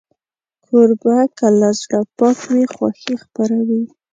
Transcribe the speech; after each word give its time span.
کوربه 0.65 1.17
که 1.37 1.47
له 1.59 1.69
زړه 1.81 1.99
پاک 2.17 2.39
وي، 2.51 2.63
خوښي 2.75 3.13
خپروي. 3.23 3.83